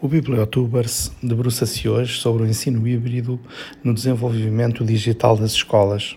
O 0.00 0.06
Bibliotubers 0.06 1.10
debruça-se 1.20 1.88
hoje 1.88 2.20
sobre 2.20 2.44
o 2.44 2.46
ensino 2.46 2.86
híbrido 2.86 3.40
no 3.82 3.92
desenvolvimento 3.92 4.84
digital 4.84 5.36
das 5.36 5.50
escolas. 5.50 6.16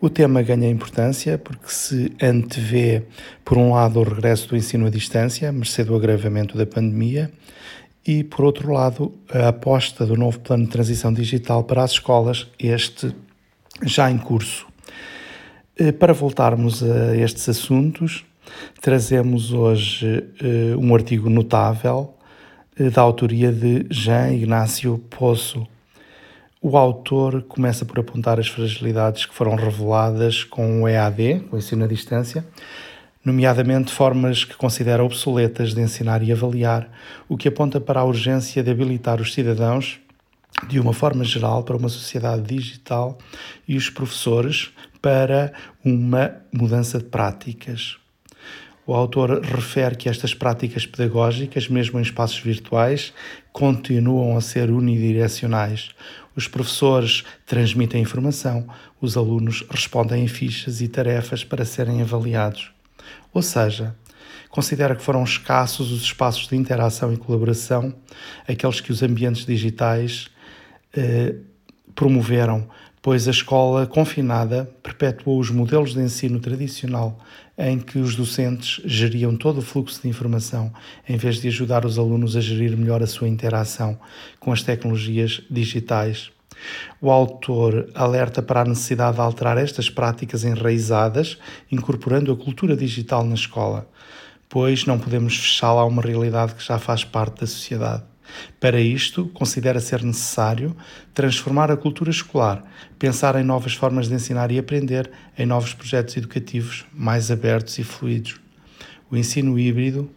O 0.00 0.08
tema 0.08 0.40
ganha 0.40 0.70
importância 0.70 1.36
porque 1.36 1.68
se 1.68 2.10
antevê, 2.22 3.02
por 3.44 3.58
um 3.58 3.74
lado, 3.74 4.00
o 4.00 4.02
regresso 4.02 4.48
do 4.48 4.56
ensino 4.56 4.86
à 4.86 4.90
distância, 4.90 5.52
mercê 5.52 5.84
do 5.84 5.94
agravamento 5.94 6.56
da 6.56 6.64
pandemia, 6.64 7.30
e, 8.06 8.24
por 8.24 8.46
outro 8.46 8.72
lado, 8.72 9.12
a 9.30 9.48
aposta 9.48 10.06
do 10.06 10.16
novo 10.16 10.40
plano 10.40 10.64
de 10.64 10.70
transição 10.70 11.12
digital 11.12 11.64
para 11.64 11.82
as 11.82 11.90
escolas, 11.90 12.46
este 12.58 13.14
já 13.82 14.10
em 14.10 14.16
curso. 14.16 14.66
Eh, 15.76 15.92
para 15.92 16.14
voltarmos 16.14 16.82
a 16.82 17.14
estes 17.14 17.46
assuntos, 17.46 18.24
trazemos 18.80 19.52
hoje 19.52 20.24
eh, 20.40 20.74
um 20.78 20.94
artigo 20.94 21.28
notável 21.28 22.15
da 22.78 23.00
autoria 23.00 23.50
de 23.50 23.86
Jean 23.90 24.34
Ignácio 24.34 24.98
Poço. 25.08 25.66
O 26.60 26.76
autor 26.76 27.42
começa 27.44 27.86
por 27.86 27.98
apontar 27.98 28.38
as 28.38 28.48
fragilidades 28.48 29.24
que 29.24 29.34
foram 29.34 29.54
reveladas 29.54 30.44
com 30.44 30.82
o 30.82 30.88
EAD, 30.88 31.46
o 31.50 31.56
ensino 31.56 31.84
à 31.84 31.86
distância, 31.86 32.46
nomeadamente 33.24 33.90
formas 33.90 34.44
que 34.44 34.54
considera 34.56 35.02
obsoletas 35.02 35.72
de 35.72 35.80
ensinar 35.80 36.22
e 36.22 36.30
avaliar, 36.30 36.90
o 37.26 37.36
que 37.38 37.48
aponta 37.48 37.80
para 37.80 38.00
a 38.00 38.04
urgência 38.04 38.62
de 38.62 38.70
habilitar 38.70 39.22
os 39.22 39.32
cidadãos 39.32 39.98
de 40.68 40.78
uma 40.78 40.92
forma 40.92 41.24
geral 41.24 41.62
para 41.62 41.78
uma 41.78 41.88
sociedade 41.88 42.42
digital 42.42 43.16
e 43.66 43.74
os 43.74 43.88
professores 43.88 44.70
para 45.00 45.50
uma 45.82 46.36
mudança 46.52 46.98
de 46.98 47.04
práticas. 47.04 47.96
O 48.86 48.94
autor 48.94 49.42
refere 49.42 49.96
que 49.96 50.08
estas 50.08 50.32
práticas 50.32 50.86
pedagógicas, 50.86 51.68
mesmo 51.68 51.98
em 51.98 52.02
espaços 52.02 52.38
virtuais, 52.38 53.12
continuam 53.52 54.36
a 54.36 54.40
ser 54.40 54.70
unidirecionais. 54.70 55.90
Os 56.36 56.46
professores 56.46 57.24
transmitem 57.44 58.02
informação, 58.02 58.68
os 59.00 59.16
alunos 59.16 59.64
respondem 59.68 60.22
em 60.22 60.28
fichas 60.28 60.80
e 60.80 60.86
tarefas 60.86 61.42
para 61.42 61.64
serem 61.64 62.00
avaliados. 62.00 62.70
Ou 63.32 63.42
seja, 63.42 63.96
considera 64.50 64.94
que 64.94 65.02
foram 65.02 65.24
escassos 65.24 65.90
os 65.90 66.02
espaços 66.02 66.46
de 66.46 66.54
interação 66.54 67.12
e 67.12 67.16
colaboração, 67.16 67.92
aqueles 68.46 68.80
que 68.80 68.92
os 68.92 69.02
ambientes 69.02 69.44
digitais 69.44 70.28
eh, 70.96 71.34
promoveram 71.92 72.68
pois 73.06 73.28
a 73.28 73.30
escola 73.30 73.86
confinada 73.86 74.68
perpetuou 74.82 75.38
os 75.38 75.48
modelos 75.48 75.94
de 75.94 76.00
ensino 76.00 76.40
tradicional 76.40 77.16
em 77.56 77.78
que 77.78 78.00
os 78.00 78.16
docentes 78.16 78.80
geriam 78.84 79.36
todo 79.36 79.58
o 79.58 79.62
fluxo 79.62 80.02
de 80.02 80.08
informação 80.08 80.72
em 81.08 81.16
vez 81.16 81.40
de 81.40 81.46
ajudar 81.46 81.86
os 81.86 82.00
alunos 82.00 82.34
a 82.34 82.40
gerir 82.40 82.76
melhor 82.76 83.04
a 83.04 83.06
sua 83.06 83.28
interação 83.28 83.96
com 84.40 84.50
as 84.50 84.64
tecnologias 84.64 85.40
digitais. 85.48 86.32
O 87.00 87.08
autor 87.08 87.88
alerta 87.94 88.42
para 88.42 88.62
a 88.62 88.64
necessidade 88.64 89.14
de 89.14 89.22
alterar 89.22 89.56
estas 89.56 89.88
práticas 89.88 90.42
enraizadas, 90.42 91.38
incorporando 91.70 92.32
a 92.32 92.36
cultura 92.36 92.76
digital 92.76 93.22
na 93.22 93.36
escola, 93.36 93.88
pois 94.48 94.84
não 94.84 94.98
podemos 94.98 95.36
fechá-la 95.36 95.82
a 95.82 95.86
uma 95.86 96.02
realidade 96.02 96.56
que 96.56 96.64
já 96.64 96.76
faz 96.76 97.04
parte 97.04 97.42
da 97.42 97.46
sociedade. 97.46 98.02
Para 98.60 98.80
isto, 98.80 99.26
considera 99.34 99.80
ser 99.80 100.02
necessário 100.02 100.76
transformar 101.14 101.70
a 101.70 101.76
cultura 101.76 102.10
escolar, 102.10 102.64
pensar 102.98 103.36
em 103.36 103.44
novas 103.44 103.74
formas 103.74 104.08
de 104.08 104.14
ensinar 104.14 104.50
e 104.50 104.58
aprender, 104.58 105.10
em 105.38 105.46
novos 105.46 105.74
projetos 105.74 106.16
educativos 106.16 106.84
mais 106.92 107.30
abertos 107.30 107.78
e 107.78 107.84
fluidos. 107.84 108.40
O 109.10 109.16
ensino 109.16 109.58
híbrido, 109.58 110.10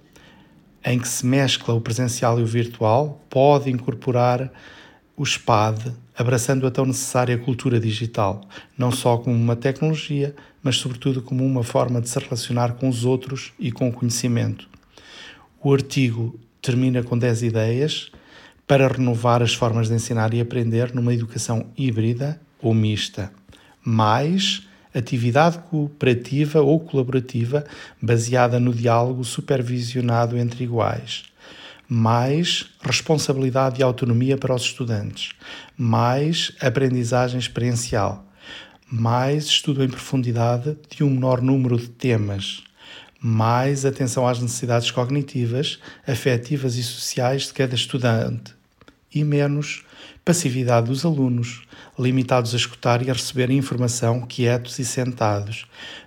em 0.84 0.98
que 0.98 1.08
se 1.08 1.26
mescla 1.26 1.74
o 1.74 1.82
presencial 1.82 2.40
e 2.40 2.44
o 2.44 2.48
virtual, 2.48 3.22
pode 3.30 3.70
incorporar 3.70 4.52
o 5.16 5.26
SPAD, 5.26 5.94
abraçando 6.18 6.66
a 6.66 6.72
tão 6.72 6.86
necessária 6.86 7.38
cultura 7.38 7.78
digital, 7.78 8.42
não 8.78 8.90
só 8.90 9.18
como 9.18 9.36
uma 9.36 9.56
tecnologia, 9.56 10.34
mas 10.64 10.78
sobretudo 10.78 11.22
como 11.22 11.46
uma 11.46 11.62
forma 11.62 12.00
de 12.00 12.08
se 12.08 12.18
relacionar 12.20 12.74
com 12.76 12.88
os 12.88 13.04
outros 13.04 13.52
e 13.60 13.70
com 13.70 13.90
o 13.90 13.92
conhecimento. 13.92 14.70
O 15.62 15.74
artigo 15.74 16.40
termina 16.62 17.04
com 17.04 17.18
10 17.18 17.44
ideias 17.44 18.12
para 18.68 18.88
renovar 18.88 19.42
as 19.42 19.54
formas 19.54 19.88
de 19.88 19.96
ensinar 19.96 20.34
e 20.34 20.42
aprender 20.42 20.94
numa 20.94 21.14
educação 21.14 21.68
híbrida 21.76 22.40
ou 22.62 22.74
mista. 22.74 23.32
Mais 23.84 24.68
atividade 24.94 25.60
cooperativa 25.70 26.62
ou 26.62 26.80
colaborativa 26.80 27.66
baseada 28.02 28.60
no 28.60 28.74
diálogo 28.74 29.24
supervisionado 29.24 30.38
entre 30.38 30.64
iguais. 30.64 31.24
Mais 31.88 32.70
responsabilidade 32.82 33.80
e 33.80 33.84
autonomia 33.84 34.38
para 34.38 34.54
os 34.54 34.62
estudantes. 34.62 35.32
Mais 35.76 36.52
aprendizagem 36.62 37.40
experiencial. 37.40 38.26
Mais 38.92 39.46
estudo 39.46 39.84
em 39.84 39.90
profundidade 39.90 40.78
de 40.96 41.04
um 41.04 41.10
menor 41.10 41.42
número 41.42 41.78
de 41.78 41.90
temas 41.90 42.64
mais 43.20 43.86
atenção 43.86 44.28
às 44.28 44.40
necessidades 44.40 44.92
cognitivas, 44.92 45.80
afetivas 46.08 46.76
e 46.76 46.84
sociais 46.84 47.44
de 47.48 47.54
cada 47.54 47.76
estudante 47.76 48.60
e 49.14 49.24
menos 49.24 49.84
passividade 50.24 50.88
dos 50.88 51.04
alunos, 51.04 51.64
limitados 51.98 52.54
a 52.54 52.58
escutar 52.58 53.02
e 53.02 53.10
a 53.10 53.14
receber 53.14 53.50
informação 53.50 54.22
quietos 54.22 54.78
e 54.78 54.86
sentados, 54.86 55.66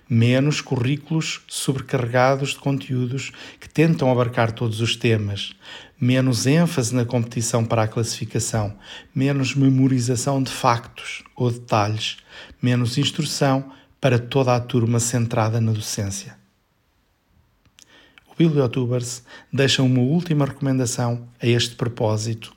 menos 0.09 0.61
currículos 0.61 1.41
sobrecarregados 1.47 2.51
de 2.51 2.59
conteúdos 2.59 3.31
que 3.59 3.67
tentam 3.67 4.09
abarcar 4.09 4.51
todos 4.51 4.79
os 4.79 4.95
temas, 4.95 5.53
menos 5.99 6.45
ênfase 6.45 6.95
na 6.95 7.03
competição 7.03 7.65
para 7.65 7.83
a 7.83 7.87
classificação, 7.87 8.75
menos 9.13 9.53
memorização 9.53 10.41
de 10.41 10.51
factos 10.51 11.23
ou 11.35 11.51
detalhes, 11.51 12.17
menos 12.61 12.97
instrução 12.97 13.71
para 13.99 14.17
toda 14.17 14.55
a 14.55 14.59
turma 14.59 14.99
centrada 14.99 15.59
na 15.59 15.71
docência. 15.71 16.42
Bibliotubers 18.37 19.23
deixa 19.51 19.83
uma 19.83 20.01
última 20.01 20.45
recomendação 20.45 21.27
a 21.41 21.47
este 21.47 21.75
propósito. 21.75 22.53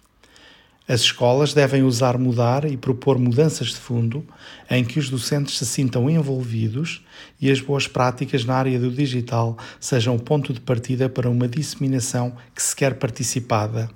As 0.89 1.01
escolas 1.01 1.53
devem 1.53 1.83
usar 1.83 2.17
mudar 2.17 2.65
e 2.65 2.77
propor 2.77 3.19
mudanças 3.19 3.69
de 3.69 3.77
fundo 3.77 4.25
em 4.71 4.85
que 4.85 5.01
os 5.01 5.11
docentes 5.11 5.59
se 5.59 5.67
sintam 5.67 6.09
envolvidos 6.09 7.05
e 7.41 7.51
as 7.51 7.61
boas 7.61 7.89
práticas 7.89 8.45
na 8.45 8.55
área 8.55 8.79
do 8.79 8.91
digital 8.91 9.59
sejam 9.81 10.15
o 10.15 10.21
ponto 10.21 10.53
de 10.53 10.61
partida 10.61 11.09
para 11.09 11.29
uma 11.29 11.49
disseminação 11.49 12.37
que 12.55 12.63
se 12.63 12.75
quer 12.77 12.95
participada. 12.95 13.91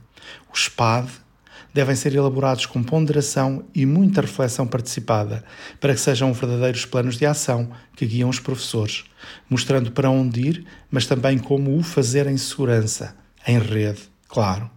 O 0.53 0.59
SPAD 0.59 1.09
devem 1.73 1.95
ser 1.95 2.15
elaborados 2.15 2.67
com 2.67 2.83
ponderação 2.83 3.65
e 3.75 3.87
muita 3.87 4.21
reflexão 4.21 4.67
participada, 4.67 5.45
para 5.79 5.95
que 5.95 6.01
sejam 6.01 6.33
verdadeiros 6.33 6.85
planos 6.85 7.17
de 7.17 7.27
ação 7.27 7.71
que 7.97 8.07
guiam 8.07 8.29
os 8.29 8.41
professores, 8.41 9.05
mostrando 9.49 9.93
para 9.93 10.11
onde 10.11 10.41
ir, 10.41 10.67
mas 10.91 11.07
também 11.07 11.39
como 11.39 11.77
o 11.77 11.83
fazer 11.83 12.27
em 12.27 12.37
segurança, 12.37 13.15
em 13.47 13.59
rede, 13.59 14.03
claro. 14.29 14.71